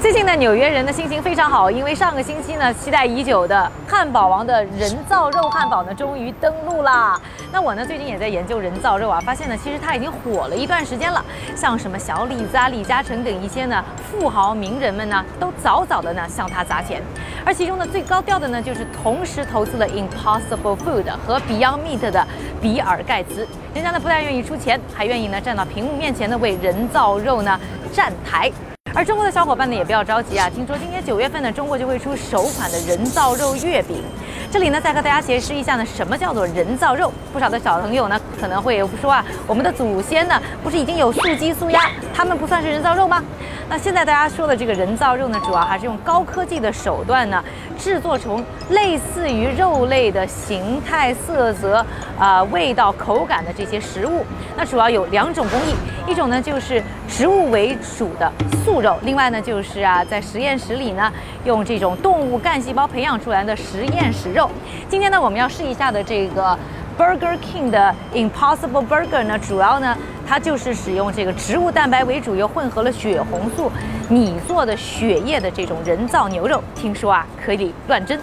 [0.00, 7.20] 最近呢，纽约人的心情非常好，因为上个星期呢，期待已久的汉堡王的人造肉汉堡呢，终于登陆啦。
[7.52, 11.22] 那我呢，最近也在研究人造肉啊，发现呢，其实它已经火了一段时间了。
[11.54, 17.02] 像什么小李子啊、李嘉诚等一些呢富豪名人们呢，都早早的呢向他砸钱。
[17.44, 22.26] 而其中呢，最高调的呢，就是同时投资了 Impossible Food 和 Beyond Meat 的
[22.60, 23.46] 比尔盖茨。
[23.74, 27.60] 人家呢，不但愿意出钱，还愿意呢站到屏幕面前呢为人造肉呢
[27.92, 28.50] 站台。
[28.92, 30.50] 而中国的小伙伴呢，也不要着急啊！
[30.50, 34.02] 听说今年九月份呢，中国就会出首款的人造肉月饼。
[34.50, 37.12] 这里呢，再和大家解释一下呢，什么叫做人造肉？
[37.32, 43.22] 不少的小朋友呢，可能会说啊，我们的祖先呢，不是已经有素鸡、素鸭，他们不算是人造肉吗？
[43.70, 47.40] 那现在大家说的这个人造肉呢，主要还是用高科技的手段呢，
[47.78, 51.86] 制作成类似于肉类的形态、色泽、
[52.18, 54.26] 啊味道、口感的这些食物。
[54.56, 58.28] 那主要有两种工艺，一种呢就是植物为主的
[58.64, 61.12] 素肉，另外呢就是啊在实验室里呢
[61.44, 64.50] 用这种动物干细胞培养出来的实验室肉。
[64.88, 66.58] 今天呢我们要试一下的这个
[66.98, 69.96] Burger King 的 Impossible Burger 呢，主要呢
[70.26, 73.70] 它就是使用这个植物蛋白为主，又混合了血红素
[74.08, 78.18] 拟做的血液的这种人造牛肉，听说啊可以乱真。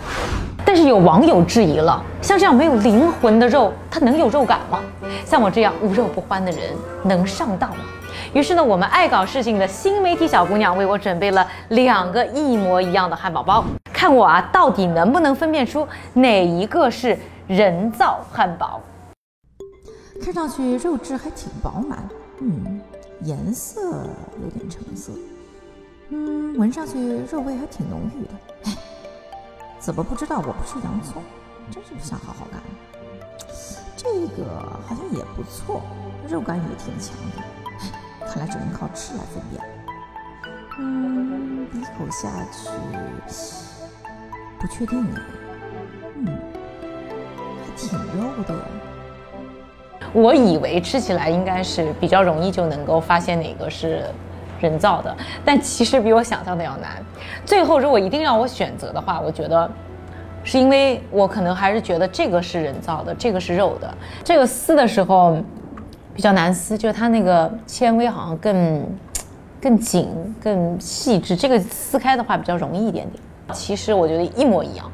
[0.65, 4.79] 但是有网友质疑了，像这样没有灵魂的肉，它能有肉感吗？
[5.25, 6.59] 像我这样无肉不欢的人
[7.03, 7.77] 能上当吗？
[8.33, 13.63] 于是呢，我们爱搞事情的新媒体小姑娘为我准备了两个一模一样的汉堡包，
[13.97, 17.17] 看我啊到底能不能分辨出哪一个是
[17.47, 18.79] 人造汉堡？
[20.21, 22.07] 看上去肉质还挺饱满，
[22.39, 22.79] 嗯，
[23.21, 24.05] 颜色
[24.39, 25.11] 有点橙色，
[26.09, 28.29] 嗯，闻上去肉味还挺浓郁的。
[28.65, 28.77] 哎，
[29.79, 31.23] 怎么不知道我不是洋葱？
[31.71, 32.61] 真是不想好好干。
[33.95, 34.45] 这个
[34.87, 35.81] 好像也不错，
[36.29, 38.27] 肉感也挺强的。
[38.27, 39.59] 看来只能靠吃来分辨。
[40.77, 42.69] 嗯，一口下去，
[44.59, 45.21] 不确定哎。
[46.15, 46.27] 嗯，
[47.63, 48.55] 还挺肉的。
[50.13, 54.03] 我以为吃起来应该是比较容易就能够发现哪个是
[54.59, 55.15] 人造的，
[55.45, 57.03] 但其实比我想象的要难。
[57.45, 59.69] 最后如果一定让我选择的话，我觉得
[60.43, 63.93] 是因为我可能还是觉得这个是人造的，这个是肉的。
[64.23, 65.37] 这个撕的时候
[66.15, 68.85] 比较难撕，就是它那个纤维好像更
[69.61, 70.09] 更紧、
[70.41, 71.35] 更细致。
[71.35, 73.21] 这个撕开的话比较容易一点点。
[73.53, 74.91] 其实我觉得一模一样，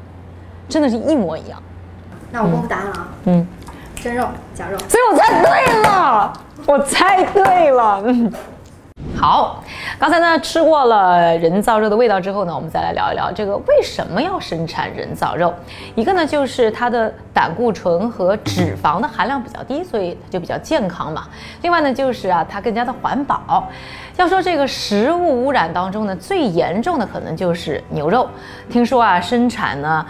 [0.68, 1.62] 真的是一模一样。
[2.30, 3.08] 那我公布答案了啊。
[3.24, 3.46] 嗯。
[4.02, 6.32] 真肉假肉，所以我猜对了，
[6.66, 8.02] 我猜对了。
[8.04, 8.30] 嗯，
[9.26, 9.58] 好，
[9.98, 15.50] 刚才呢吃过了人造肉的味道之后呢，我们再来聊一聊这个为什么要生产人造肉。
[15.94, 21.26] 一个呢就是它的胆固醇和脂肪的含量比较低，所以它就比较健康嘛。
[21.62, 23.66] 另外呢就是啊它更加的环保。
[24.18, 28.28] 要说这个食物污染当中呢最严重的可能就是牛肉。
[28.68, 30.04] 听说啊生产呢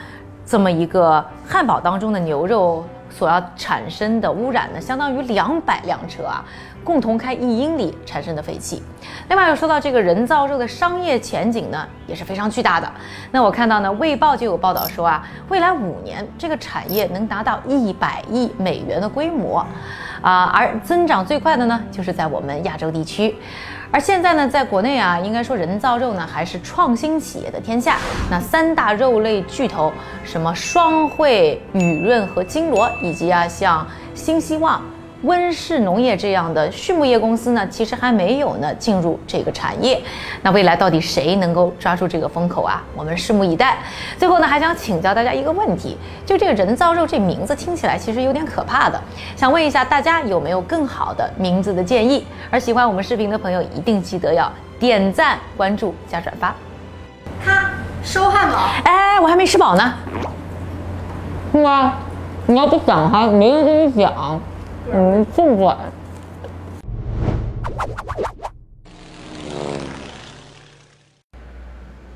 [0.44, 2.84] 这么一个汉堡当中的牛肉。
[3.16, 6.44] 所要产生的污染呢，相当于两百辆车啊，
[6.82, 8.82] 共同开一英里产生的废气。
[9.28, 12.91] 另外，又说到这个人造肉的商业前景呢，也是非常巨大的。
[13.30, 19.64] 那我看到呢，《卫报》就有报道说啊，未来五年这个产业能达到一百亿美元的规模，
[20.20, 23.36] 啊，而增长最快的呢，就是在我们亚洲地区。
[23.94, 27.99] 而现在呢，在国内啊，应该说人造肉呢还是创新企业的天下。
[28.28, 29.93] 那三大肉类巨头，
[30.25, 34.82] 什么双汇、雨润和金锣，以及啊像新希望。
[35.24, 40.00] 温室农业这样的畜牧业公司呢，其实还没有呢进入这个产业。
[40.42, 42.82] 那未来到底谁能够抓住这个风口啊？
[42.94, 43.78] 我们拭目以待。
[44.18, 45.96] 最后呢，还想请教大家一个问题：
[46.26, 49.00] 就这个人造肉这名字听起来其实有点可怕的，
[49.34, 52.26] 想问一下大家有没有更好的名字的建议？
[52.50, 56.54] 而喜欢我们视频的朋友一定记得要点赞、关注加转发。
[57.44, 57.70] 他，
[58.02, 58.68] 收汉堡。
[58.84, 59.94] 哎，我还没吃饱呢。
[61.52, 61.94] 哇，
[62.46, 64.40] 你要不讲哈，没人跟你讲。
[64.92, 65.78] 嗯，这么晚。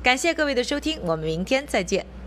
[0.01, 2.05] 感谢各位的收听，我们明天再见。